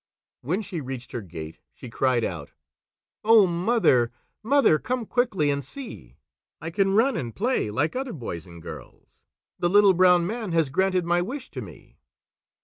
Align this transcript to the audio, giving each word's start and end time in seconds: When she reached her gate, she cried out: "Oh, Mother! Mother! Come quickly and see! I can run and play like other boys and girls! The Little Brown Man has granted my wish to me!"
When 0.41 0.63
she 0.63 0.81
reached 0.81 1.11
her 1.11 1.21
gate, 1.21 1.59
she 1.75 1.87
cried 1.87 2.23
out: 2.23 2.53
"Oh, 3.23 3.45
Mother! 3.45 4.11
Mother! 4.41 4.79
Come 4.79 5.05
quickly 5.05 5.51
and 5.51 5.63
see! 5.63 6.17
I 6.59 6.71
can 6.71 6.95
run 6.95 7.15
and 7.15 7.35
play 7.35 7.69
like 7.69 7.95
other 7.95 8.11
boys 8.13 8.47
and 8.47 8.63
girls! 8.63 9.21
The 9.59 9.69
Little 9.69 9.93
Brown 9.93 10.25
Man 10.25 10.53
has 10.53 10.69
granted 10.69 11.05
my 11.05 11.21
wish 11.21 11.51
to 11.51 11.61
me!" 11.61 11.99